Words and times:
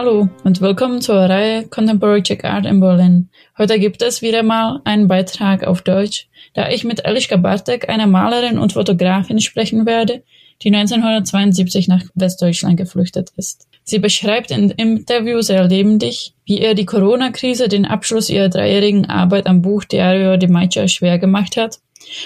Hallo 0.00 0.30
und 0.44 0.62
willkommen 0.62 1.02
zur 1.02 1.16
Reihe 1.16 1.68
Contemporary 1.68 2.22
Czech 2.22 2.42
Art 2.46 2.64
in 2.64 2.80
Berlin. 2.80 3.28
Heute 3.58 3.78
gibt 3.78 4.00
es 4.00 4.22
wieder 4.22 4.42
mal 4.42 4.80
einen 4.84 5.08
Beitrag 5.08 5.62
auf 5.66 5.82
Deutsch, 5.82 6.26
da 6.54 6.70
ich 6.70 6.84
mit 6.84 7.04
Eliška 7.04 7.36
Bartek, 7.36 7.90
einer 7.90 8.06
Malerin 8.06 8.58
und 8.58 8.72
Fotografin, 8.72 9.40
sprechen 9.40 9.84
werde, 9.84 10.22
die 10.62 10.74
1972 10.74 11.88
nach 11.88 12.02
Westdeutschland 12.14 12.78
geflüchtet 12.78 13.32
ist. 13.36 13.68
Sie 13.84 13.98
beschreibt 13.98 14.50
im 14.50 14.70
Interview 14.70 15.42
sehr 15.42 15.68
lebendig, 15.68 16.32
wie 16.46 16.62
ihr 16.62 16.72
die 16.72 16.86
Corona-Krise 16.86 17.68
den 17.68 17.84
Abschluss 17.84 18.30
ihrer 18.30 18.48
dreijährigen 18.48 19.04
Arbeit 19.10 19.46
am 19.46 19.60
Buch 19.60 19.84
Diario 19.84 20.38
de 20.38 20.48
Maicha 20.48 20.88
schwer 20.88 21.18
gemacht 21.18 21.58
hat 21.58 21.78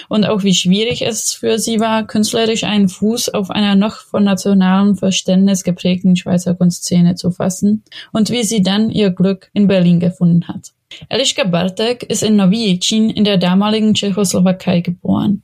und 0.09 0.25
auch 0.25 0.43
wie 0.43 0.53
schwierig 0.53 1.01
es 1.01 1.33
für 1.33 1.59
sie 1.59 1.79
war, 1.79 2.07
künstlerisch 2.07 2.63
einen 2.63 2.89
Fuß 2.89 3.29
auf 3.29 3.49
einer 3.49 3.75
noch 3.75 3.97
von 3.97 4.23
nationalem 4.23 4.95
Verständnis 4.95 5.63
geprägten 5.63 6.15
Schweizer 6.15 6.55
Kunstszene 6.55 7.15
zu 7.15 7.31
fassen 7.31 7.83
und 8.11 8.29
wie 8.29 8.43
sie 8.43 8.63
dann 8.63 8.89
ihr 8.89 9.11
Glück 9.11 9.49
in 9.53 9.67
Berlin 9.67 9.99
gefunden 9.99 10.47
hat. 10.47 10.71
Eliška 11.09 11.43
Bartek 11.43 12.03
ist 12.03 12.23
in 12.23 12.35
Novi 12.35 12.71
Jičín 12.71 13.09
in 13.09 13.23
der 13.23 13.37
damaligen 13.37 13.93
Tschechoslowakei 13.93 14.81
geboren. 14.81 15.43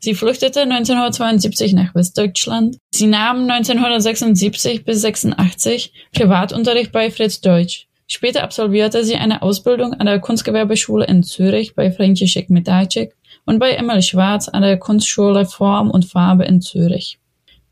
Sie 0.00 0.14
flüchtete 0.14 0.62
1972 0.62 1.72
nach 1.72 1.94
Westdeutschland. 1.94 2.76
Sie 2.92 3.06
nahm 3.06 3.48
1976 3.50 4.84
bis 4.84 5.00
86 5.00 5.92
Privatunterricht 6.12 6.92
bei 6.92 7.10
Fritz 7.10 7.40
Deutsch. 7.40 7.86
Später 8.06 8.42
absolvierte 8.42 9.04
sie 9.04 9.16
eine 9.16 9.42
Ausbildung 9.42 9.94
an 9.94 10.06
der 10.06 10.18
Kunstgewerbeschule 10.18 11.06
in 11.06 11.22
Zürich 11.22 11.74
bei 11.74 11.90
František 11.90 12.48
Medáček 12.48 13.12
und 13.48 13.58
bei 13.58 13.70
Emil 13.72 14.02
Schwarz 14.02 14.46
an 14.48 14.60
der 14.60 14.76
Kunstschule 14.76 15.46
Form 15.46 15.90
und 15.90 16.04
Farbe 16.04 16.44
in 16.44 16.60
Zürich. 16.60 17.18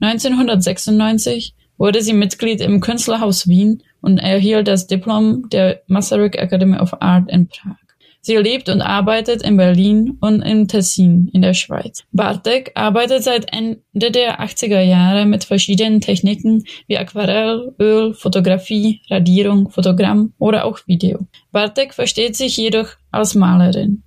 1996 0.01 1.55
wurde 1.77 2.01
sie 2.01 2.15
Mitglied 2.15 2.63
im 2.63 2.81
Künstlerhaus 2.81 3.47
Wien 3.47 3.83
und 4.01 4.17
erhielt 4.17 4.69
das 4.69 4.87
Diplom 4.87 5.51
der 5.51 5.83
Masaryk 5.87 6.37
Academy 6.37 6.79
of 6.79 7.03
Art 7.03 7.31
in 7.31 7.49
Prag. 7.49 7.77
Sie 8.23 8.37
lebt 8.37 8.71
und 8.71 8.81
arbeitet 8.81 9.43
in 9.43 9.59
Berlin 9.59 10.17
und 10.21 10.41
in 10.41 10.67
Tessin 10.67 11.29
in 11.35 11.43
der 11.43 11.53
Schweiz. 11.53 12.05
Bartek 12.11 12.73
arbeitet 12.75 13.23
seit 13.23 13.53
Ende 13.53 14.11
der 14.11 14.41
80er 14.41 14.81
Jahre 14.81 15.27
mit 15.27 15.45
verschiedenen 15.45 16.01
Techniken 16.01 16.65
wie 16.89 16.97
Aquarell, 16.97 17.75
Öl, 17.79 18.15
Fotografie, 18.15 19.03
Radierung, 19.11 19.69
Fotogramm 19.71 20.33
oder 20.39 20.65
auch 20.65 20.81
Video. 20.87 21.27
Bartek 21.53 21.93
versteht 21.93 22.35
sich 22.35 22.57
jedoch 22.57 22.89
als 23.13 23.35
Malerin. 23.35 24.03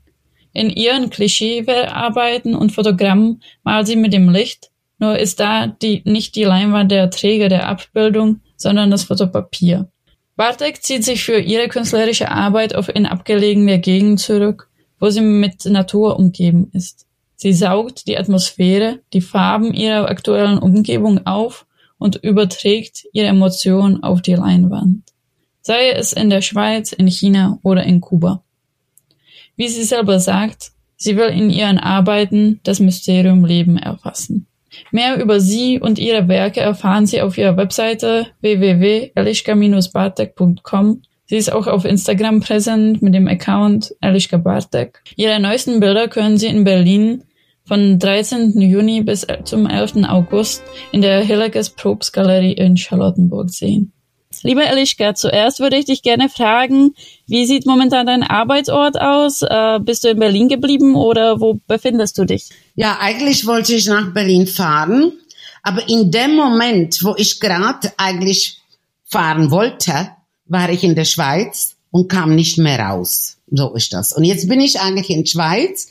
In 0.59 0.69
ihren 0.69 1.09
Klischeearbeiten 1.09 2.53
und 2.53 2.73
Fotogrammen 2.73 3.41
malt 3.63 3.87
sie 3.87 3.95
mit 3.95 4.11
dem 4.11 4.27
Licht, 4.27 4.71
nur 4.97 5.17
ist 5.17 5.39
da 5.39 5.67
die, 5.67 6.01
nicht 6.03 6.35
die 6.35 6.43
Leinwand 6.43 6.91
der 6.91 7.09
Träger 7.09 7.47
der 7.47 7.69
Abbildung, 7.69 8.41
sondern 8.57 8.91
das 8.91 9.05
Fotopapier. 9.05 9.89
Bartek 10.35 10.83
zieht 10.83 11.05
sich 11.05 11.23
für 11.23 11.39
ihre 11.39 11.69
künstlerische 11.69 12.29
Arbeit 12.29 12.75
auf 12.75 12.89
in 12.89 13.05
abgelegene 13.05 13.79
Gegenden 13.79 14.17
zurück, 14.17 14.69
wo 14.99 15.09
sie 15.09 15.21
mit 15.21 15.63
Natur 15.63 16.19
umgeben 16.19 16.69
ist. 16.73 17.07
Sie 17.37 17.53
saugt 17.53 18.07
die 18.07 18.17
Atmosphäre, 18.17 18.99
die 19.13 19.21
Farben 19.21 19.73
ihrer 19.73 20.09
aktuellen 20.09 20.57
Umgebung 20.59 21.25
auf 21.25 21.67
und 21.97 22.17
überträgt 22.17 23.05
ihre 23.13 23.27
Emotionen 23.27 24.03
auf 24.03 24.21
die 24.21 24.35
Leinwand. 24.35 25.03
Sei 25.61 25.91
es 25.91 26.11
in 26.11 26.29
der 26.29 26.41
Schweiz, 26.41 26.91
in 26.91 27.07
China 27.07 27.59
oder 27.63 27.83
in 27.85 28.01
Kuba. 28.01 28.43
Wie 29.59 29.67
sie 29.67 29.83
selber 29.83 30.19
sagt, 30.21 30.71
sie 30.95 31.17
will 31.17 31.27
in 31.27 31.49
ihren 31.49 31.79
Arbeiten 31.79 32.61
das 32.63 32.79
Mysterium 32.79 33.43
Leben 33.43 33.77
erfassen. 33.77 34.47
Mehr 34.89 35.21
über 35.21 35.41
sie 35.41 35.81
und 35.81 35.99
ihre 35.99 36.29
Werke 36.29 36.61
erfahren 36.61 37.05
Sie 37.05 37.21
auf 37.21 37.37
ihrer 37.37 37.57
Webseite 37.57 38.27
www.eliška-bartek.com. 38.39 41.01
Sie 41.25 41.35
ist 41.35 41.51
auch 41.51 41.67
auf 41.67 41.83
Instagram 41.83 42.39
präsent 42.39 43.01
mit 43.01 43.13
dem 43.13 43.27
Account 43.27 43.93
Eliška 43.99 44.37
Bartek. 44.37 45.01
Ihre 45.17 45.41
neuesten 45.41 45.81
Bilder 45.81 46.07
können 46.07 46.37
Sie 46.37 46.47
in 46.47 46.63
Berlin 46.63 47.25
von 47.65 47.99
13. 47.99 48.61
Juni 48.61 49.01
bis 49.01 49.27
zum 49.43 49.67
11. 49.67 50.05
August 50.07 50.63
in 50.93 51.01
der 51.01 51.19
Hilleges 51.19 51.71
Probst 51.71 52.13
Galerie 52.13 52.53
in 52.53 52.77
Charlottenburg 52.77 53.49
sehen. 53.49 53.91
Lieber 54.43 54.65
Eliška, 54.65 55.15
zuerst 55.15 55.59
würde 55.59 55.77
ich 55.77 55.85
dich 55.85 56.01
gerne 56.01 56.29
fragen, 56.29 56.95
wie 57.27 57.45
sieht 57.45 57.65
momentan 57.65 58.05
dein 58.05 58.23
Arbeitsort 58.23 58.99
aus? 58.99 59.41
Äh, 59.41 59.79
bist 59.81 60.03
du 60.03 60.09
in 60.09 60.19
Berlin 60.19 60.47
geblieben 60.47 60.95
oder 60.95 61.39
wo 61.39 61.59
befindest 61.67 62.17
du 62.17 62.25
dich? 62.25 62.49
Ja, 62.75 62.97
eigentlich 62.99 63.45
wollte 63.45 63.75
ich 63.75 63.87
nach 63.87 64.13
Berlin 64.13 64.47
fahren, 64.47 65.13
aber 65.63 65.87
in 65.89 66.11
dem 66.11 66.35
Moment, 66.35 67.03
wo 67.03 67.15
ich 67.17 67.39
gerade 67.39 67.91
eigentlich 67.97 68.61
fahren 69.05 69.51
wollte, 69.51 70.11
war 70.45 70.69
ich 70.69 70.83
in 70.83 70.95
der 70.95 71.05
Schweiz 71.05 71.75
und 71.91 72.09
kam 72.09 72.35
nicht 72.35 72.57
mehr 72.57 72.79
raus. 72.79 73.37
So 73.51 73.73
ist 73.73 73.93
das. 73.93 74.13
Und 74.13 74.23
jetzt 74.23 74.47
bin 74.47 74.61
ich 74.61 74.79
eigentlich 74.79 75.09
in 75.09 75.23
der 75.23 75.29
Schweiz 75.29 75.87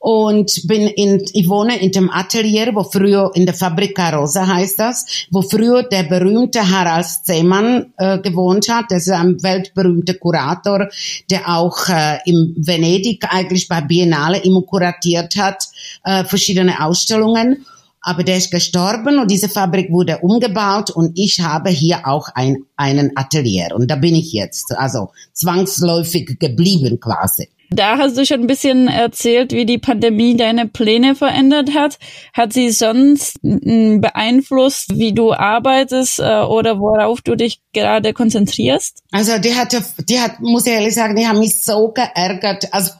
und 0.00 0.66
bin 0.66 0.86
in, 0.88 1.22
ich 1.34 1.46
wohne 1.46 1.78
in 1.78 1.92
dem 1.92 2.10
Atelier, 2.10 2.74
wo 2.74 2.84
früher 2.84 3.30
in 3.34 3.44
der 3.44 3.54
Fabrica 3.54 4.16
Rosa 4.16 4.46
heißt 4.46 4.80
das, 4.80 5.26
wo 5.30 5.42
früher 5.42 5.82
der 5.82 6.04
berühmte 6.04 6.70
Harald 6.70 7.04
Zehmann 7.04 7.92
äh, 7.98 8.18
gewohnt 8.18 8.70
hat. 8.70 8.86
Das 8.88 9.06
ist 9.06 9.12
ein 9.12 9.42
weltberühmter 9.42 10.14
Kurator, 10.14 10.88
der 11.30 11.46
auch 11.48 11.86
äh, 11.90 12.18
im 12.24 12.54
Venedig 12.56 13.26
eigentlich 13.28 13.68
bei 13.68 13.82
Biennale 13.82 14.38
immer 14.38 14.62
kuratiert 14.62 15.36
hat, 15.36 15.68
äh, 16.04 16.24
verschiedene 16.24 16.82
Ausstellungen. 16.82 17.66
Aber 18.02 18.24
der 18.24 18.36
ist 18.36 18.50
gestorben 18.50 19.18
und 19.18 19.30
diese 19.30 19.48
Fabrik 19.48 19.90
wurde 19.90 20.18
umgebaut 20.18 20.90
und 20.90 21.18
ich 21.18 21.40
habe 21.40 21.70
hier 21.70 22.06
auch 22.06 22.28
ein, 22.34 22.64
einen 22.76 23.12
Atelier 23.16 23.68
und 23.74 23.90
da 23.90 23.96
bin 23.96 24.14
ich 24.14 24.32
jetzt, 24.32 24.72
also 24.76 25.10
zwangsläufig 25.32 26.38
geblieben 26.38 26.98
quasi. 27.00 27.48
Da 27.72 27.98
hast 27.98 28.18
du 28.18 28.26
schon 28.26 28.40
ein 28.40 28.46
bisschen 28.48 28.88
erzählt, 28.88 29.52
wie 29.52 29.64
die 29.64 29.78
Pandemie 29.78 30.36
deine 30.36 30.66
Pläne 30.66 31.14
verändert 31.14 31.72
hat. 31.72 31.98
Hat 32.32 32.52
sie 32.52 32.70
sonst 32.70 33.38
beeinflusst, 33.42 34.98
wie 34.98 35.12
du 35.12 35.32
arbeitest 35.32 36.18
äh, 36.18 36.40
oder 36.40 36.80
worauf 36.80 37.20
du 37.20 37.36
dich 37.36 37.60
gerade 37.72 38.12
konzentrierst? 38.12 39.04
Also 39.12 39.38
die 39.38 39.54
hatte, 39.54 39.84
die 40.08 40.18
hat, 40.18 40.40
muss 40.40 40.66
ich 40.66 40.72
ehrlich 40.72 40.94
sagen, 40.94 41.14
die 41.14 41.28
haben 41.28 41.38
mich 41.38 41.62
so 41.62 41.92
geärgert. 41.92 42.72
Also 42.72 42.90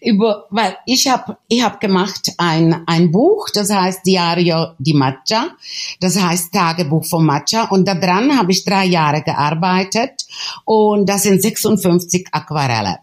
über, 0.00 0.46
weil 0.50 0.76
ich 0.86 1.08
habe 1.08 1.36
ich 1.48 1.62
hab 1.62 1.80
gemacht 1.80 2.32
ein, 2.38 2.82
ein 2.86 3.10
Buch, 3.10 3.48
das 3.52 3.70
heißt 3.70 4.06
Diario 4.06 4.68
di 4.78 4.94
Matcha, 4.94 5.50
das 6.00 6.20
heißt 6.20 6.52
Tagebuch 6.52 7.04
von 7.04 7.24
Matcha 7.24 7.64
und 7.64 7.86
daran 7.86 8.38
habe 8.38 8.52
ich 8.52 8.64
drei 8.64 8.84
Jahre 8.86 9.22
gearbeitet 9.22 10.26
und 10.64 11.08
das 11.08 11.24
sind 11.24 11.42
56 11.42 12.28
Aquarelle. 12.32 12.98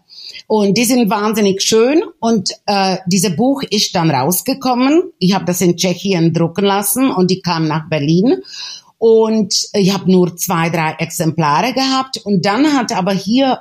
Und 0.46 0.76
die 0.76 0.84
sind 0.84 1.08
wahnsinnig 1.08 1.62
schön. 1.62 2.02
Und 2.20 2.50
äh, 2.66 2.98
dieses 3.06 3.36
Buch 3.36 3.62
ist 3.70 3.94
dann 3.94 4.10
rausgekommen. 4.10 5.12
Ich 5.18 5.34
habe 5.34 5.44
das 5.44 5.60
in 5.60 5.76
Tschechien 5.76 6.32
drucken 6.32 6.64
lassen 6.64 7.10
und 7.10 7.30
die 7.30 7.40
kam 7.40 7.66
nach 7.66 7.88
Berlin. 7.88 8.36
Und 8.98 9.68
ich 9.72 9.92
habe 9.92 10.10
nur 10.10 10.36
zwei, 10.36 10.70
drei 10.70 10.92
Exemplare 10.98 11.72
gehabt. 11.72 12.18
Und 12.24 12.44
dann 12.44 12.74
hat 12.74 12.92
aber 12.92 13.12
hier 13.12 13.60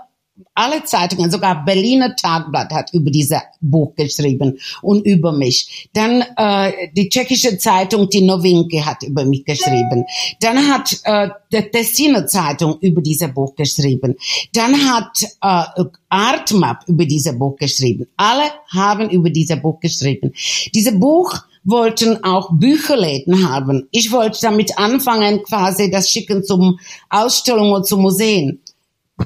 alle 0.53 0.84
Zeitungen, 0.84 1.31
sogar 1.31 1.66
Berliner 1.66 2.16
Tagblatt 2.16 2.72
hat 2.72 2.94
über 2.94 3.12
dieses 3.12 3.40
Buch 3.59 3.96
geschrieben 3.96 4.59
und 4.81 5.06
über 5.06 5.31
mich. 5.31 5.90
Dann 5.94 6.24
äh, 6.38 6.90
die 6.96 7.09
tschechische 7.09 7.57
Zeitung, 7.57 8.09
die 8.09 8.22
Novinke, 8.22 8.85
hat 8.85 9.03
über 9.03 9.25
mich 9.25 9.46
geschrieben. 9.46 10.06
Dann 10.40 10.57
hat 10.72 11.00
äh, 11.03 11.29
die 11.52 11.69
Tessiner 11.69 12.28
Zeitung 12.28 12.78
über 12.81 13.02
dieses 13.02 13.34
Buch 13.34 13.56
geschrieben. 13.56 14.16
Dann 14.53 14.75
hat 14.90 15.24
äh, 15.41 15.84
Artmap 16.09 16.84
über 16.88 17.06
dieses 17.06 17.38
Buch 17.38 17.56
geschrieben. 17.56 18.08
Alle 18.18 18.52
haben 18.73 19.09
über 19.09 19.29
dieses 19.29 19.62
Buch 19.62 19.79
geschrieben. 19.79 20.34
Dieses 20.73 21.00
Buch 21.00 21.41
wollten 21.63 22.23
auch 22.23 22.50
Bücherläden 22.53 23.47
haben. 23.47 23.88
Ich 23.91 24.12
wollte 24.12 24.40
damit 24.41 24.78
anfangen, 24.78 25.44
quasi 25.44 25.91
das 25.91 26.09
schicken 26.09 26.44
zum 26.44 26.79
Ausstellungen 27.09 27.73
und 27.73 27.87
zum 27.87 28.02
Museen. 28.02 28.61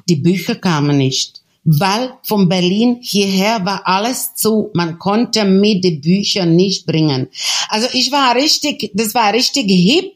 Die 0.08 0.16
Bücher 0.16 0.56
kamen 0.56 0.98
nicht, 0.98 1.42
weil 1.64 2.14
von 2.24 2.48
Berlin 2.48 3.00
hierher 3.02 3.66
war 3.66 3.88
alles 3.88 4.36
zu. 4.36 4.70
Man 4.74 5.00
konnte 5.00 5.46
mir 5.46 5.82
die 5.82 5.98
Bücher 5.98 6.46
nicht 6.46 6.86
bringen. 6.86 7.28
Also 7.70 7.88
ich 7.94 8.12
war 8.12 8.36
richtig, 8.36 8.92
das 8.94 9.14
war 9.14 9.34
richtig 9.34 9.66
hip, 9.70 10.14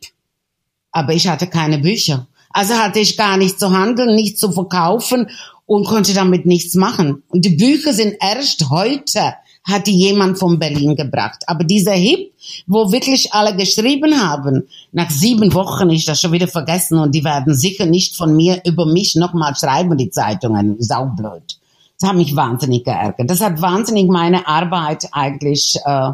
aber 0.91 1.13
ich 1.13 1.27
hatte 1.27 1.47
keine 1.47 1.79
Bücher. 1.79 2.27
Also 2.51 2.73
hatte 2.75 2.99
ich 2.99 3.17
gar 3.17 3.37
nichts 3.37 3.59
zu 3.59 3.71
handeln, 3.71 4.15
nichts 4.15 4.39
zu 4.39 4.51
verkaufen 4.51 5.29
und 5.65 5.85
konnte 5.85 6.13
damit 6.13 6.45
nichts 6.45 6.73
machen. 6.73 7.23
Und 7.29 7.45
die 7.45 7.55
Bücher 7.55 7.93
sind 7.93 8.15
erst 8.19 8.69
heute 8.69 9.35
hat 9.69 9.87
die 9.87 9.97
jemand 9.97 10.39
von 10.39 10.59
Berlin 10.59 10.95
gebracht. 10.95 11.43
Aber 11.47 11.63
dieser 11.63 11.93
Hip, 11.93 12.31
wo 12.67 12.91
wirklich 12.91 13.33
alle 13.33 13.55
geschrieben 13.55 14.21
haben, 14.21 14.67
nach 14.91 15.09
sieben 15.09 15.53
Wochen 15.53 15.89
ist 15.89 16.07
das 16.07 16.21
schon 16.21 16.31
wieder 16.31 16.47
vergessen 16.47 16.97
und 16.97 17.13
die 17.13 17.23
werden 17.23 17.55
sicher 17.55 17.85
nicht 17.85 18.15
von 18.17 18.35
mir 18.35 18.61
über 18.65 18.85
mich 18.85 19.15
nochmal 19.15 19.55
schreiben, 19.55 19.97
die 19.97 20.09
Zeitungen. 20.09 20.75
Saublöd. 20.79 21.59
Das 21.99 22.09
hat 22.09 22.17
mich 22.17 22.35
wahnsinnig 22.35 22.85
geärgert. 22.85 23.29
Das 23.29 23.41
hat 23.41 23.61
wahnsinnig 23.61 24.09
meine 24.09 24.47
Arbeit 24.47 25.09
eigentlich 25.11 25.75
äh, 25.85 26.11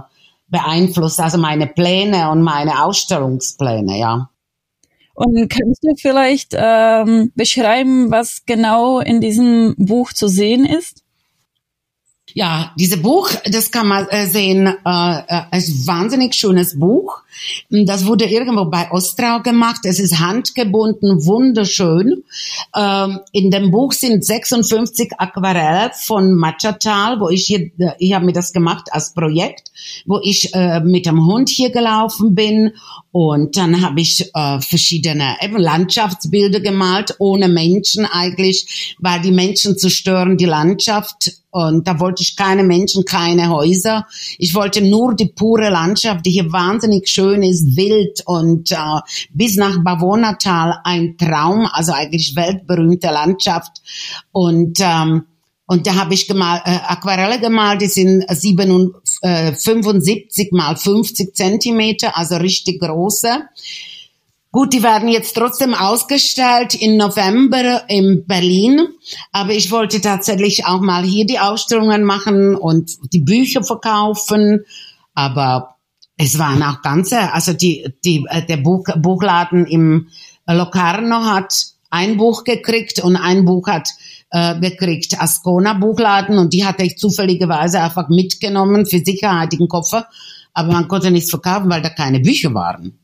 beeinflusst, 0.47 1.19
also 1.19 1.37
meine 1.37 1.67
Pläne 1.67 2.31
und 2.31 2.41
meine 2.41 2.83
Ausstellungspläne, 2.83 3.97
ja. 3.97 4.29
Und 5.13 5.49
kannst 5.49 5.81
du 5.83 5.95
vielleicht 5.97 6.53
ähm, 6.53 7.31
beschreiben, 7.35 8.11
was 8.11 8.43
genau 8.45 8.99
in 8.99 9.21
diesem 9.21 9.75
Buch 9.77 10.11
zu 10.11 10.27
sehen 10.27 10.65
ist? 10.65 11.04
Ja, 12.37 12.73
dieses 12.77 13.01
Buch, 13.01 13.31
das 13.45 13.71
kann 13.71 13.87
man 13.87 14.09
äh, 14.09 14.27
sehen, 14.27 14.67
äh, 14.67 15.19
äh, 15.25 15.57
ist 15.57 15.87
wahnsinnig 15.87 16.35
schönes 16.35 16.77
Buch. 16.77 17.21
Das 17.69 18.05
wurde 18.05 18.25
irgendwo 18.25 18.65
bei 18.65 18.91
Ostrau 18.91 19.41
gemacht. 19.41 19.81
Es 19.83 19.99
ist 19.99 20.19
handgebunden, 20.19 21.25
wunderschön. 21.25 22.23
Ähm, 22.75 23.19
in 23.31 23.51
dem 23.51 23.71
Buch 23.71 23.93
sind 23.93 24.23
56 24.23 25.13
Aquarelle 25.17 25.91
von 25.93 26.35
Machatal, 26.35 27.19
wo 27.19 27.29
ich 27.29 27.45
hier, 27.45 27.71
ich 27.99 28.13
habe 28.13 28.25
mir 28.25 28.33
das 28.33 28.53
gemacht 28.53 28.87
als 28.91 29.13
Projekt, 29.13 29.71
wo 30.05 30.19
ich 30.23 30.53
äh, 30.53 30.79
mit 30.81 31.05
dem 31.05 31.25
Hund 31.25 31.49
hier 31.49 31.71
gelaufen 31.71 32.35
bin 32.35 32.71
und 33.11 33.55
dann 33.55 33.81
habe 33.81 34.01
ich 34.01 34.29
äh, 34.33 34.59
verschiedene 34.59 35.37
eben 35.41 35.57
Landschaftsbilder 35.57 36.59
gemalt, 36.59 37.15
ohne 37.19 37.47
Menschen 37.47 38.05
eigentlich, 38.05 38.95
weil 38.99 39.21
die 39.21 39.31
Menschen 39.31 39.77
zerstören 39.77 40.35
die 40.35 40.43
Landschaft 40.43 41.31
und 41.55 41.87
da 41.87 42.01
wollte 42.01 42.21
ich 42.21 42.35
keine 42.35 42.65
Menschen, 42.65 43.05
keine 43.05 43.49
Häuser. 43.49 44.05
Ich 44.37 44.53
wollte 44.55 44.81
nur 44.81 45.15
die 45.15 45.27
pure 45.27 45.69
Landschaft, 45.69 46.25
die 46.25 46.31
hier 46.31 46.51
wahnsinnig 46.51 47.07
schön 47.07 47.24
ist, 47.33 47.75
wild 47.75 48.21
und 48.25 48.71
äh, 48.71 48.75
bis 49.33 49.55
nach 49.55 49.83
Bavonatal 49.83 50.79
ein 50.83 51.17
Traum, 51.17 51.67
also 51.71 51.93
eigentlich 51.93 52.35
weltberühmte 52.35 53.07
Landschaft. 53.07 53.81
Und 54.31 54.79
ähm, 54.79 55.25
und 55.67 55.87
da 55.87 55.95
habe 55.95 56.13
ich 56.13 56.27
gemalt, 56.27 56.61
äh, 56.65 56.77
Aquarelle 56.87 57.39
gemalt, 57.39 57.81
die 57.81 57.87
sind 57.87 58.23
7, 58.29 58.93
äh, 59.21 59.51
75 59.51 60.51
mal 60.51 60.75
50 60.75 61.35
Zentimeter, 61.35 62.15
also 62.15 62.35
richtig 62.35 62.79
große. 62.79 63.41
Gut, 64.51 64.71
die 64.71 64.83
werden 64.83 65.09
jetzt 65.09 65.35
trotzdem 65.35 65.73
ausgestellt 65.73 66.75
im 66.75 66.95
November 66.95 67.89
in 67.89 68.25
Berlin, 68.25 68.87
aber 69.33 69.51
ich 69.51 69.69
wollte 69.69 69.99
tatsächlich 69.99 70.65
auch 70.65 70.79
mal 70.79 71.03
hier 71.03 71.25
die 71.25 71.39
Ausstellungen 71.39 72.05
machen 72.05 72.55
und 72.55 73.11
die 73.11 73.19
Bücher 73.19 73.63
verkaufen, 73.63 74.63
aber 75.13 75.74
es 76.17 76.39
waren 76.39 76.63
auch 76.63 76.81
ganze, 76.81 77.33
also 77.33 77.53
die, 77.53 77.87
die, 78.03 78.25
äh, 78.29 78.45
der 78.45 78.57
Buch, 78.57 78.83
Buchladen 78.97 79.65
im 79.65 80.09
Locarno 80.47 81.25
hat 81.25 81.53
ein 81.89 82.17
Buch 82.17 82.43
gekriegt 82.43 83.01
und 83.03 83.15
ein 83.15 83.45
Buch 83.45 83.67
hat 83.67 83.89
äh, 84.31 84.59
gekriegt 84.59 85.19
Ascona 85.19 85.73
Buchladen 85.73 86.37
und 86.37 86.53
die 86.53 86.65
hatte 86.65 86.83
ich 86.83 86.97
zufälligerweise 86.97 87.81
einfach 87.81 88.09
mitgenommen 88.09 88.85
für 88.85 88.99
Sicherheit 88.99 89.53
in 89.53 89.67
Koffer, 89.67 90.07
aber 90.53 90.73
man 90.73 90.87
konnte 90.87 91.09
nichts 91.11 91.29
verkaufen, 91.29 91.69
weil 91.69 91.81
da 91.81 91.89
keine 91.89 92.19
Bücher 92.19 92.53
waren. 92.53 92.99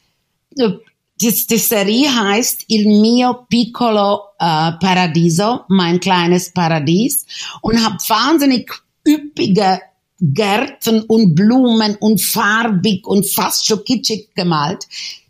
äh, 0.56 0.70
die, 1.20 1.46
die 1.46 1.58
Serie 1.58 2.12
heißt 2.12 2.64
Il 2.66 2.88
mio 2.88 3.46
piccolo 3.48 4.22
äh, 4.40 4.72
Paradiso, 4.80 5.60
mein 5.68 6.00
kleines 6.00 6.52
Paradies. 6.52 7.24
Und 7.60 7.84
habe 7.84 7.98
wahnsinnig 8.08 8.68
üppige 9.06 9.80
Gärten 10.20 11.02
und 11.02 11.34
Blumen 11.34 11.96
und 11.96 12.22
farbig 12.22 13.06
und 13.06 13.28
fast 13.28 13.66
schon 13.66 13.84
kitschig 13.84 14.34
gemalt, 14.34 14.86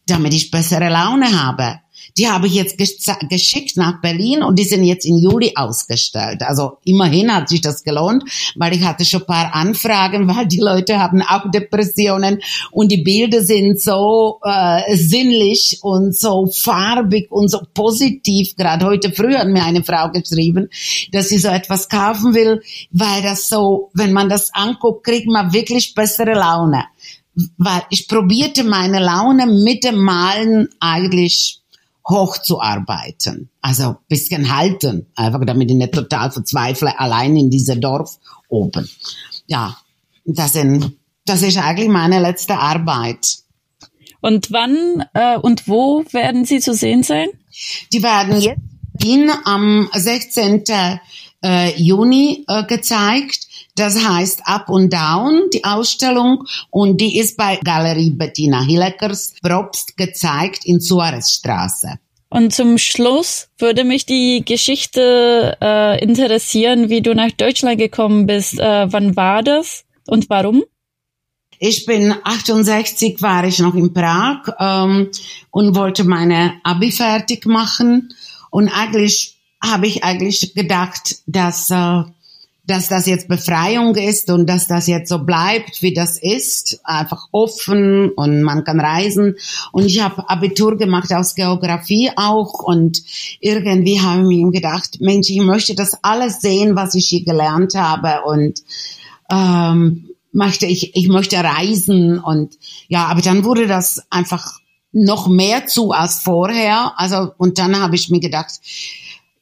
damit 0.06 0.34
ich 0.34 0.50
bessere 0.50 0.88
Laune 0.88 1.42
habe. 1.42 1.80
Die 2.18 2.28
habe 2.28 2.46
ich 2.46 2.54
jetzt 2.54 2.76
geschickt 2.76 3.76
nach 3.76 4.00
Berlin 4.00 4.42
und 4.42 4.58
die 4.58 4.64
sind 4.64 4.84
jetzt 4.84 5.06
im 5.06 5.16
Juli 5.16 5.52
ausgestellt. 5.54 6.42
Also 6.42 6.78
immerhin 6.84 7.34
hat 7.34 7.48
sich 7.48 7.60
das 7.60 7.84
gelohnt, 7.84 8.24
weil 8.56 8.74
ich 8.74 8.82
hatte 8.82 9.04
schon 9.04 9.22
ein 9.22 9.26
paar 9.26 9.54
Anfragen, 9.54 10.28
weil 10.36 10.46
die 10.46 10.60
Leute 10.60 10.98
haben 10.98 11.22
auch 11.22 11.50
Depressionen 11.50 12.40
und 12.70 12.92
die 12.92 13.02
Bilder 13.02 13.42
sind 13.42 13.80
so 13.80 14.40
äh, 14.44 14.96
sinnlich 14.96 15.78
und 15.82 16.16
so 16.16 16.46
farbig 16.46 17.30
und 17.30 17.48
so 17.48 17.60
positiv. 17.72 18.56
Gerade 18.56 18.84
heute 18.84 19.12
früh 19.12 19.34
hat 19.34 19.48
mir 19.48 19.64
eine 19.64 19.82
Frau 19.82 20.10
geschrieben, 20.10 20.68
dass 21.12 21.28
sie 21.28 21.38
so 21.38 21.48
etwas 21.48 21.88
kaufen 21.88 22.34
will, 22.34 22.62
weil 22.90 23.22
das 23.22 23.48
so, 23.48 23.90
wenn 23.94 24.12
man 24.12 24.28
das 24.28 24.52
anguckt, 24.52 25.04
kriegt 25.04 25.28
man 25.28 25.52
wirklich 25.52 25.94
bessere 25.94 26.34
Laune 26.34 26.84
weil 27.56 27.82
ich 27.90 28.08
probierte 28.08 28.64
meine 28.64 29.00
Laune 29.00 29.46
mit 29.46 29.84
dem 29.84 29.98
Malen 29.98 30.68
eigentlich 30.80 31.62
hochzuarbeiten. 32.08 33.48
Also 33.60 33.96
bisschen 34.08 34.54
halten, 34.54 35.06
einfach 35.14 35.44
damit 35.44 35.70
ich 35.70 35.76
nicht 35.76 35.92
total 35.92 36.30
verzweifle, 36.30 36.98
allein 36.98 37.36
in 37.36 37.50
diesem 37.50 37.80
Dorf 37.80 38.18
oben. 38.48 38.88
Ja, 39.46 39.76
das, 40.24 40.54
sind, 40.54 40.92
das 41.24 41.42
ist 41.42 41.58
eigentlich 41.58 41.88
meine 41.88 42.20
letzte 42.20 42.58
Arbeit. 42.58 43.38
Und 44.20 44.52
wann 44.52 45.04
äh, 45.14 45.36
und 45.38 45.68
wo 45.68 46.04
werden 46.12 46.44
Sie 46.44 46.60
zu 46.60 46.74
sehen 46.74 47.02
sein? 47.02 47.28
Die 47.92 48.02
werden 48.02 48.40
jetzt 48.40 48.60
in 49.04 49.30
am 49.44 49.88
16. 49.92 50.64
Äh, 51.44 51.76
Juni 51.76 52.44
äh, 52.46 52.64
gezeigt. 52.64 53.48
Das 53.74 54.06
heißt 54.06 54.42
Up 54.44 54.68
und 54.68 54.92
Down, 54.92 55.48
die 55.52 55.64
Ausstellung. 55.64 56.44
Und 56.70 57.00
die 57.00 57.18
ist 57.18 57.36
bei 57.36 57.58
Galerie 57.64 58.10
Bettina 58.10 58.62
Hilleckers 58.62 59.34
Probst 59.42 59.96
gezeigt 59.96 60.64
in 60.64 60.80
Suarezstraße. 60.80 61.98
Und 62.28 62.54
zum 62.54 62.78
Schluss 62.78 63.48
würde 63.58 63.84
mich 63.84 64.06
die 64.06 64.42
Geschichte 64.44 65.56
äh, 65.60 66.02
interessieren, 66.02 66.88
wie 66.88 67.02
du 67.02 67.14
nach 67.14 67.30
Deutschland 67.30 67.78
gekommen 67.78 68.26
bist. 68.26 68.58
Äh, 68.58 68.90
wann 68.90 69.16
war 69.16 69.42
das 69.42 69.84
und 70.06 70.30
warum? 70.30 70.64
Ich 71.58 71.86
bin 71.86 72.14
68, 72.24 73.22
war 73.22 73.44
ich 73.44 73.58
noch 73.58 73.74
in 73.74 73.92
Prag 73.92 74.48
ähm, 74.58 75.10
und 75.50 75.76
wollte 75.76 76.04
meine 76.04 76.54
Abi 76.64 76.90
fertig 76.90 77.46
machen. 77.46 78.12
Und 78.50 78.68
eigentlich 78.68 79.36
habe 79.62 79.86
ich 79.86 80.02
eigentlich 80.02 80.54
gedacht, 80.54 81.16
dass 81.26 81.70
äh, 81.70 82.02
dass 82.64 82.88
das 82.88 83.06
jetzt 83.06 83.26
Befreiung 83.26 83.96
ist 83.96 84.30
und 84.30 84.46
dass 84.46 84.68
das 84.68 84.86
jetzt 84.86 85.08
so 85.08 85.18
bleibt, 85.18 85.82
wie 85.82 85.94
das 85.94 86.16
ist, 86.16 86.80
einfach 86.84 87.26
offen 87.32 88.10
und 88.10 88.42
man 88.42 88.62
kann 88.64 88.78
reisen. 88.78 89.36
Und 89.72 89.86
ich 89.86 90.00
habe 90.00 90.28
Abitur 90.28 90.76
gemacht 90.78 91.12
aus 91.12 91.34
Geografie 91.34 92.10
auch 92.14 92.62
und 92.62 93.02
irgendwie 93.40 94.00
habe 94.00 94.20
ich 94.22 94.44
mir 94.44 94.50
gedacht, 94.52 95.00
Mensch, 95.00 95.28
ich 95.30 95.40
möchte 95.40 95.74
das 95.74 95.96
alles 96.02 96.40
sehen, 96.40 96.76
was 96.76 96.94
ich 96.94 97.08
hier 97.08 97.24
gelernt 97.24 97.74
habe 97.74 98.22
und 98.26 98.62
ähm, 99.30 100.10
möchte 100.32 100.66
ich, 100.66 100.94
ich 100.94 101.08
möchte 101.08 101.36
reisen 101.36 102.18
und 102.20 102.56
ja, 102.88 103.06
aber 103.06 103.22
dann 103.22 103.44
wurde 103.44 103.66
das 103.66 104.02
einfach 104.08 104.60
noch 104.92 105.26
mehr 105.26 105.66
zu 105.66 105.90
als 105.90 106.20
vorher. 106.20 106.92
Also 106.96 107.32
und 107.38 107.58
dann 107.58 107.78
habe 107.80 107.96
ich 107.96 108.08
mir 108.08 108.20
gedacht, 108.20 108.60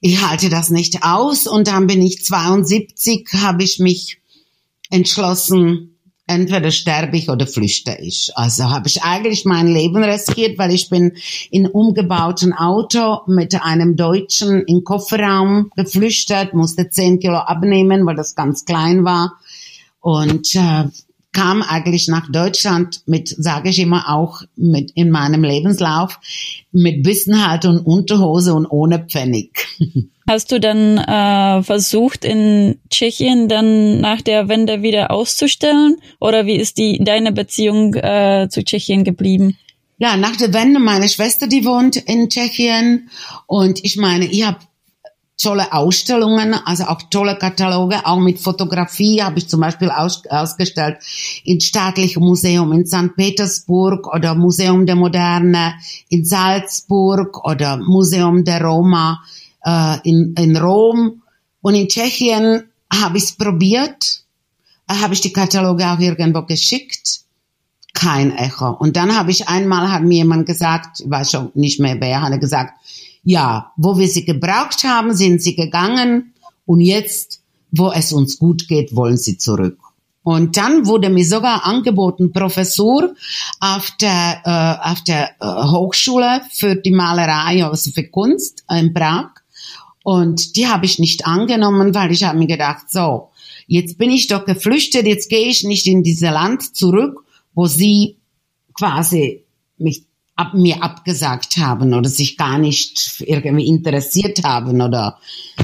ich 0.00 0.26
halte 0.26 0.48
das 0.48 0.70
nicht 0.70 1.02
aus 1.02 1.46
und 1.46 1.68
dann 1.68 1.86
bin 1.86 2.02
ich 2.02 2.24
72, 2.24 3.28
habe 3.34 3.62
ich 3.62 3.78
mich 3.78 4.18
entschlossen, 4.90 5.98
entweder 6.26 6.70
sterbe 6.70 7.16
ich 7.16 7.28
oder 7.28 7.46
flüchte 7.46 7.96
ich. 8.00 8.30
Also 8.34 8.70
habe 8.70 8.88
ich 8.88 9.02
eigentlich 9.02 9.44
mein 9.44 9.66
Leben 9.66 10.02
riskiert, 10.02 10.58
weil 10.58 10.72
ich 10.72 10.88
bin 10.88 11.16
in 11.50 11.66
umgebauten 11.66 12.52
Auto 12.52 13.20
mit 13.26 13.60
einem 13.60 13.96
Deutschen 13.96 14.62
im 14.62 14.84
Kofferraum 14.84 15.70
geflüchtet, 15.76 16.54
musste 16.54 16.88
zehn 16.88 17.18
Kilo 17.18 17.36
abnehmen, 17.36 18.06
weil 18.06 18.16
das 18.16 18.34
ganz 18.34 18.64
klein 18.64 19.04
war 19.04 19.38
und 20.00 20.54
äh, 20.54 20.84
kam 21.32 21.62
eigentlich 21.62 22.08
nach 22.08 22.30
Deutschland 22.30 23.02
mit, 23.06 23.28
sage 23.28 23.70
ich 23.70 23.78
immer 23.78 24.08
auch, 24.08 24.42
mit 24.56 24.90
in 24.92 25.10
meinem 25.10 25.44
Lebenslauf 25.44 26.18
mit 26.72 27.06
Wissenhalt 27.06 27.64
und 27.64 27.78
Unterhose 27.78 28.54
und 28.54 28.66
ohne 28.66 28.98
Pfennig. 29.00 29.66
Hast 30.28 30.52
du 30.52 30.60
dann 30.60 30.98
äh, 30.98 31.62
versucht, 31.62 32.24
in 32.24 32.78
Tschechien 32.88 33.48
dann 33.48 34.00
nach 34.00 34.22
der 34.22 34.48
Wende 34.48 34.82
wieder 34.82 35.10
auszustellen? 35.10 35.96
Oder 36.20 36.46
wie 36.46 36.56
ist 36.56 36.78
die 36.78 37.02
deine 37.02 37.32
Beziehung 37.32 37.94
äh, 37.94 38.46
zu 38.48 38.62
Tschechien 38.62 39.02
geblieben? 39.02 39.56
Ja, 39.98 40.16
nach 40.16 40.36
der 40.36 40.52
Wende, 40.54 40.78
meine 40.78 41.08
Schwester, 41.08 41.46
die 41.46 41.64
wohnt 41.64 41.96
in 41.96 42.28
Tschechien. 42.28 43.10
Und 43.46 43.84
ich 43.84 43.96
meine, 43.96 44.26
ich 44.26 44.46
habe 44.46 44.58
tolle 45.40 45.72
Ausstellungen, 45.72 46.54
also 46.54 46.84
auch 46.84 47.02
tolle 47.10 47.36
Kataloge, 47.36 48.04
auch 48.04 48.18
mit 48.18 48.38
Fotografie 48.38 49.22
habe 49.22 49.38
ich 49.38 49.48
zum 49.48 49.60
Beispiel 49.60 49.90
aus, 49.90 50.22
ausgestellt 50.28 50.98
in 51.44 51.60
Staatlichem 51.60 52.22
Museum 52.22 52.72
in 52.72 52.86
St. 52.86 53.16
Petersburg 53.16 54.06
oder 54.14 54.34
Museum 54.34 54.84
der 54.84 54.96
Moderne 54.96 55.74
in 56.08 56.24
Salzburg 56.24 57.42
oder 57.44 57.78
Museum 57.78 58.44
der 58.44 58.62
Roma 58.62 59.22
äh, 59.64 59.96
in, 60.04 60.34
in 60.34 60.56
Rom. 60.56 61.22
Und 61.62 61.74
in 61.74 61.88
Tschechien 61.88 62.64
habe 62.92 63.18
ich 63.18 63.24
es 63.24 63.32
probiert, 63.32 64.22
habe 64.88 65.14
ich 65.14 65.20
die 65.20 65.32
Kataloge 65.32 65.86
auch 65.86 66.00
irgendwo 66.00 66.42
geschickt. 66.42 67.20
Kein 67.92 68.36
Echo. 68.36 68.70
Und 68.70 68.96
dann 68.96 69.16
habe 69.16 69.30
ich 69.30 69.48
einmal, 69.48 69.90
hat 69.90 70.02
mir 70.02 70.18
jemand 70.18 70.46
gesagt, 70.46 71.00
ich 71.00 71.10
weiß 71.10 71.30
schon 71.30 71.50
nicht 71.54 71.80
mehr 71.80 72.00
wer, 72.00 72.22
hat 72.22 72.30
er 72.30 72.38
gesagt, 72.38 72.74
ja, 73.22 73.72
wo 73.76 73.98
wir 73.98 74.08
sie 74.08 74.24
gebraucht 74.24 74.84
haben, 74.84 75.14
sind 75.14 75.42
sie 75.42 75.54
gegangen 75.54 76.34
und 76.66 76.80
jetzt, 76.80 77.42
wo 77.70 77.90
es 77.90 78.12
uns 78.12 78.38
gut 78.38 78.68
geht, 78.68 78.94
wollen 78.94 79.16
sie 79.16 79.38
zurück. 79.38 79.78
Und 80.22 80.56
dann 80.56 80.86
wurde 80.86 81.08
mir 81.08 81.24
sogar 81.24 81.64
angeboten, 81.64 82.32
Professur 82.32 83.14
auf 83.58 83.90
der, 84.00 84.42
äh, 84.44 84.90
auf 84.90 85.02
der 85.04 85.30
äh, 85.40 85.70
Hochschule 85.70 86.42
für 86.50 86.76
die 86.76 86.90
Malerei, 86.90 87.64
also 87.64 87.90
für 87.90 88.04
Kunst 88.04 88.64
in 88.70 88.92
Prag. 88.92 89.30
Und 90.02 90.56
die 90.56 90.66
habe 90.66 90.86
ich 90.86 90.98
nicht 90.98 91.26
angenommen, 91.26 91.94
weil 91.94 92.12
ich 92.12 92.24
habe 92.24 92.38
mir 92.38 92.46
gedacht, 92.46 92.90
so, 92.90 93.30
jetzt 93.66 93.98
bin 93.98 94.10
ich 94.10 94.28
doch 94.28 94.44
geflüchtet, 94.44 95.06
jetzt 95.06 95.30
gehe 95.30 95.48
ich 95.48 95.64
nicht 95.64 95.86
in 95.86 96.02
dieses 96.02 96.28
Land 96.30 96.76
zurück, 96.76 97.24
wo 97.54 97.66
sie 97.66 98.16
quasi 98.74 99.44
mich 99.78 100.04
ab, 100.40 100.54
mir 100.54 100.82
abgesagt 100.82 101.58
haben 101.58 101.92
oder 101.92 102.08
sich 102.08 102.36
gar 102.36 102.58
nicht 102.58 103.22
irgendwie 103.26 103.66
interessiert 103.66 104.42
haben 104.42 104.80
oder 104.80 105.18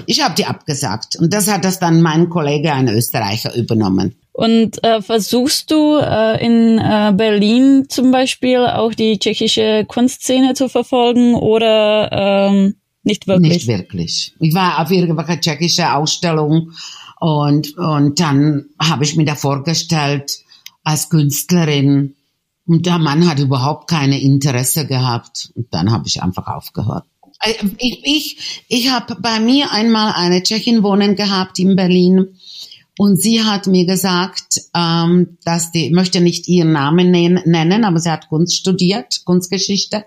ich 0.05 0.23
habe 0.23 0.35
die 0.35 0.45
abgesagt 0.45 1.17
und 1.17 1.33
das 1.33 1.51
hat 1.51 1.65
das 1.65 1.79
dann 1.79 2.03
mein 2.03 2.29
Kollege, 2.29 2.73
ein 2.73 2.89
Österreicher, 2.89 3.55
übernommen. 3.55 4.15
Und 4.33 4.85
äh, 4.85 5.01
versuchst 5.01 5.71
du 5.71 5.97
äh, 5.97 6.45
in 6.45 6.79
äh, 6.79 7.15
Berlin 7.17 7.87
zum 7.89 8.11
Beispiel 8.11 8.59
auch 8.59 8.93
die 8.93 9.19
tschechische 9.19 9.87
Kunstszene 9.89 10.53
zu 10.53 10.69
verfolgen 10.69 11.35
oder 11.35 12.11
ähm, 12.13 12.75
nicht 13.03 13.27
wirklich? 13.27 13.53
Nicht 13.53 13.67
wirklich. 13.67 14.35
Ich 14.39 14.53
war 14.53 14.81
auf 14.81 14.91
irgendwelche 14.91 15.41
tschechische 15.41 15.95
Ausstellung 15.95 16.73
und, 17.19 17.79
und 17.79 18.21
dann 18.21 18.67
habe 18.79 19.05
ich 19.05 19.17
mir 19.17 19.25
da 19.25 19.37
vorgestellt 19.37 20.31
als 20.85 21.09
Künstlerin 21.09 22.16
und 22.67 22.87
der 22.87 22.99
Mann 22.99 23.29
hat 23.29 23.39
überhaupt 23.39 23.89
keine 23.89 24.21
Interesse 24.21 24.87
gehabt. 24.87 25.53
Und 25.55 25.73
dann 25.73 25.93
habe 25.93 26.07
ich 26.07 26.23
einfach 26.23 26.47
aufgehört. 26.49 27.05
Äh, 27.41 27.55
ich, 27.79 28.01
ich, 28.05 28.65
ich 28.69 28.91
habe 28.91 29.17
bei 29.21 29.41
mir 29.41 29.73
einmal 29.73 30.13
eine 30.15 30.43
Tschechin 30.43 30.83
wohnen 30.83 31.17
gehabt 31.17 31.59
in 31.59 31.77
Berlin. 31.77 32.37
Und 32.99 33.21
sie 33.21 33.45
hat 33.45 33.67
mir 33.67 33.85
gesagt, 33.85 34.63
ähm, 34.75 35.37
dass 35.45 35.71
die, 35.71 35.91
möchte 35.91 36.23
nicht 36.23 36.49
ihren 36.49 36.73
Namen 36.73 37.11
nennen, 37.11 37.85
aber 37.85 38.01
sie 38.01 38.11
hat 38.11 38.29
Kunst 38.29 38.57
studiert, 38.57 39.23
Kunstgeschichte. 39.25 40.07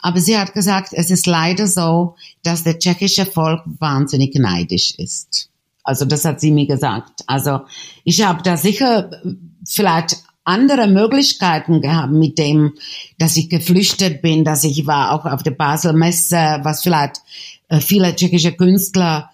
Aber 0.00 0.18
sie 0.18 0.38
hat 0.38 0.54
gesagt, 0.54 0.92
es 0.92 1.10
ist 1.10 1.26
leider 1.26 1.66
so, 1.66 2.16
dass 2.42 2.64
der 2.64 2.78
tschechische 2.78 3.26
Volk 3.26 3.60
wahnsinnig 3.78 4.34
neidisch 4.34 4.94
ist. 4.96 5.50
Also 5.84 6.06
das 6.06 6.24
hat 6.24 6.40
sie 6.40 6.52
mir 6.52 6.66
gesagt. 6.66 7.22
Also 7.26 7.60
ich 8.02 8.24
habe 8.24 8.42
da 8.42 8.56
sicher 8.56 9.10
vielleicht 9.68 10.22
andere 10.44 10.88
Möglichkeiten 10.88 11.80
gehabt 11.80 12.12
mit 12.12 12.38
dem, 12.38 12.74
dass 13.18 13.36
ich 13.36 13.48
geflüchtet 13.48 14.22
bin, 14.22 14.44
dass 14.44 14.64
ich 14.64 14.86
war 14.86 15.12
auch 15.12 15.24
auf 15.24 15.42
der 15.42 15.52
Basel 15.52 15.92
Messe, 15.92 16.60
was 16.62 16.82
vielleicht 16.82 17.20
äh, 17.68 17.80
viele 17.80 18.14
tschechische 18.14 18.52
Künstler 18.52 19.30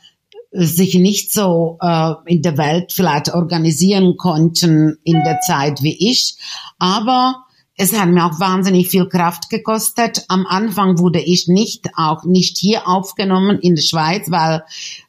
äh, 0.53 0.65
sich 0.65 0.95
nicht 0.95 1.33
so 1.33 1.79
äh, 1.81 2.13
in 2.27 2.43
der 2.43 2.59
Welt 2.59 2.93
vielleicht 2.93 3.33
organisieren 3.33 4.17
konnten 4.17 4.99
in 5.05 5.23
der 5.25 5.41
Zeit 5.41 5.83
wie 5.83 6.11
ich. 6.11 6.37
Aber 6.79 7.45
es 7.81 7.99
hat 7.99 8.09
mir 8.09 8.27
auch 8.27 8.41
wahnsinnig 8.41 8.89
viel 8.89 9.09
Kraft 9.09 9.51
gekostet. 9.51 10.25
Am 10.29 10.47
Anfang 10.47 10.99
wurde 10.99 11.21
ich 11.21 11.47
nicht 11.47 11.89
auch 11.97 12.25
nicht 12.25 12.59
hier 12.59 12.89
aufgenommen 12.89 13.59
in 13.61 13.77
der 13.77 13.83
Schweiz, 13.83 14.31
weil 14.31 14.65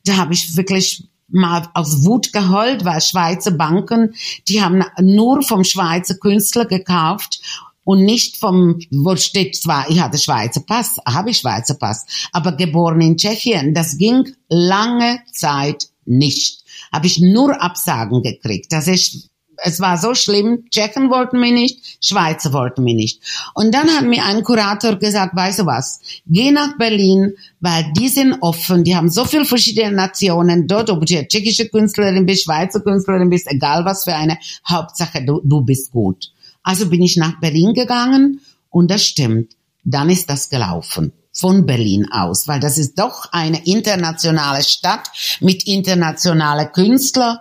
da 0.05 0.17
habe 0.17 0.33
ich 0.33 0.55
wirklich 0.55 1.09
mal 1.31 1.69
aus 1.73 2.03
Wut 2.05 2.33
geheult, 2.33 2.85
weil 2.85 3.01
Schweizer 3.01 3.51
Banken, 3.51 4.15
die 4.47 4.61
haben 4.61 4.83
nur 5.01 5.41
vom 5.43 5.63
Schweizer 5.63 6.15
Künstler 6.15 6.65
gekauft 6.65 7.41
und 7.83 8.03
nicht 8.03 8.37
vom, 8.37 8.79
wo 8.91 9.15
steht 9.15 9.55
zwar, 9.55 9.89
ich 9.89 9.99
hatte 9.99 10.17
Schweizer 10.17 10.61
Pass, 10.61 10.97
habe 11.07 11.31
ich 11.31 11.39
Schweizer 11.39 11.75
Pass, 11.75 12.05
aber 12.31 12.51
geboren 12.51 13.01
in 13.01 13.17
Tschechien, 13.17 13.73
das 13.73 13.97
ging 13.97 14.35
lange 14.47 15.21
Zeit 15.33 15.87
nicht. 16.05 16.63
Habe 16.91 17.07
ich 17.07 17.19
nur 17.19 17.61
Absagen 17.61 18.21
gekriegt. 18.23 18.71
Das 18.71 18.87
ist 18.87 19.28
es 19.63 19.79
war 19.79 19.97
so 19.97 20.15
schlimm, 20.15 20.65
Tschechen 20.69 21.09
wollten 21.09 21.39
mich 21.39 21.53
nicht, 21.53 21.97
Schweizer 22.01 22.53
wollten 22.53 22.83
mich 22.83 22.95
nicht. 22.95 23.21
Und 23.53 23.73
dann 23.73 23.89
hat 23.89 24.05
mir 24.05 24.23
ein 24.25 24.43
Kurator 24.43 24.95
gesagt, 24.95 25.35
weißt 25.35 25.59
du 25.59 25.65
was, 25.65 25.99
geh 26.27 26.51
nach 26.51 26.77
Berlin, 26.77 27.33
weil 27.59 27.91
die 27.97 28.09
sind 28.09 28.37
offen, 28.41 28.83
die 28.83 28.95
haben 28.95 29.09
so 29.09 29.25
viele 29.25 29.45
verschiedene 29.45 29.91
Nationen 29.91 30.67
dort, 30.67 30.89
ob 30.89 31.05
du 31.05 31.27
tschechische 31.27 31.69
Künstlerin 31.69 32.25
bist, 32.25 32.43
Schweizer 32.43 32.81
Künstlerin 32.81 33.29
bist, 33.29 33.47
egal 33.49 33.85
was 33.85 34.03
für 34.03 34.15
eine, 34.15 34.37
Hauptsache 34.67 35.23
du, 35.23 35.41
du 35.43 35.61
bist 35.61 35.91
gut. 35.91 36.31
Also 36.63 36.89
bin 36.89 37.01
ich 37.01 37.17
nach 37.17 37.39
Berlin 37.39 37.73
gegangen 37.73 38.41
und 38.69 38.91
das 38.91 39.05
stimmt. 39.05 39.53
Dann 39.83 40.09
ist 40.09 40.29
das 40.29 40.49
gelaufen 40.49 41.13
von 41.39 41.65
Berlin 41.65 42.11
aus, 42.11 42.47
weil 42.47 42.59
das 42.59 42.77
ist 42.77 42.99
doch 42.99 43.31
eine 43.31 43.65
internationale 43.65 44.61
Stadt 44.63 45.09
mit 45.39 45.65
internationalen 45.67 46.71
Künstlern 46.71 47.37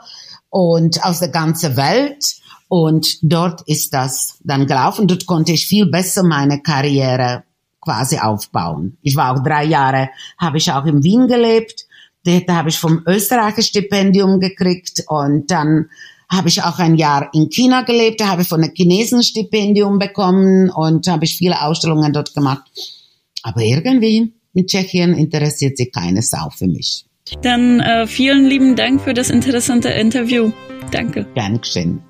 und 0.51 1.05
aus 1.05 1.21
der 1.21 1.29
ganzen 1.29 1.77
Welt. 1.77 2.37
Und 2.69 3.19
dort 3.23 3.63
ist 3.63 3.95
das 3.95 4.39
dann 4.45 4.67
gelaufen. 4.67 5.07
Dort 5.07 5.27
konnte 5.27 5.53
ich 5.53 5.67
viel 5.67 5.87
besser 5.87 6.23
meine 6.23 6.61
Karriere 6.61 7.45
quasi 7.81 8.19
aufbauen. 8.19 8.99
Ich 9.03 9.17
war 9.17 9.35
auch 9.35 9.43
drei 9.43 9.65
Jahre, 9.65 10.11
habe 10.39 10.59
ich 10.59 10.71
auch 10.71 10.85
in 10.85 11.03
Wien 11.03 11.29
gelebt. 11.29 11.87
Da 12.25 12.57
habe 12.57 12.69
ich 12.69 12.79
vom 12.79 13.03
Österreicher 13.07 13.63
Stipendium 13.63 14.41
gekriegt 14.41 15.05
und 15.07 15.51
dann 15.51 15.89
habe 16.31 16.49
ich 16.49 16.63
auch 16.63 16.79
ein 16.79 16.97
Jahr 16.97 17.31
in 17.33 17.49
China 17.49 17.83
gelebt. 17.83 18.21
Da 18.21 18.29
habe 18.29 18.43
ich 18.43 18.49
von 18.49 18.63
einem 18.63 18.75
Chinesen 18.75 19.23
Stipendium 19.23 19.99
bekommen 19.99 20.69
und 20.69 21.07
habe 21.07 21.25
ich 21.25 21.39
viele 21.39 21.63
Ausstellungen 21.63 22.13
dort 22.13 22.35
gemacht. 22.35 22.65
Aber 23.43 23.63
irgendwie 23.63 24.35
mit 24.53 24.69
Tschechien 24.69 25.15
interessiert 25.15 25.79
sich 25.79 25.91
keine 25.91 26.21
Sau 26.21 26.51
für 26.51 26.67
mich. 26.67 27.08
Dann 27.43 27.81
äh, 27.81 28.07
vielen 28.07 28.47
lieben 28.47 28.77
Dank 28.77 29.01
für 29.01 29.15
das 29.15 29.31
interessante 29.31 29.89
Interview. 29.91 30.53
Danke. 30.91 31.27
Dankeschön. 31.35 32.03